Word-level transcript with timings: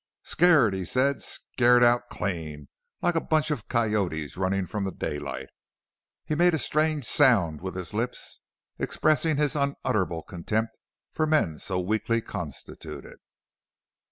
"Scared!" 0.23 0.73
he 0.73 0.83
said. 0.83 1.21
"Scared 1.21 1.83
out 1.83 2.09
clean 2.09 2.69
like 3.03 3.13
a 3.13 3.21
bunch 3.21 3.51
of 3.51 3.67
coyotes 3.67 4.35
runnin' 4.35 4.65
from 4.65 4.83
the 4.83 4.91
daylight!" 4.91 5.49
He 6.25 6.33
made 6.33 6.55
a 6.55 6.57
strange 6.57 7.05
sound 7.05 7.61
with 7.61 7.75
his 7.75 7.93
lips, 7.93 8.39
expressing 8.79 9.37
his 9.37 9.55
unutterable 9.55 10.23
contempt 10.23 10.79
for 11.11 11.27
men 11.27 11.59
so 11.59 11.79
weakly 11.79 12.19
constituted. 12.19 13.17